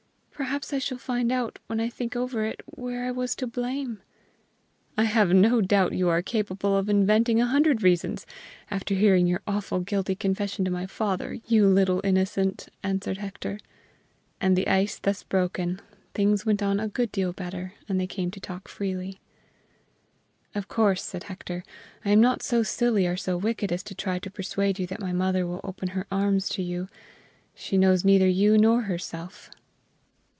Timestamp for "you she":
26.63-27.77